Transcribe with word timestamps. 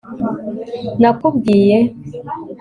nakubwiye 0.99 1.79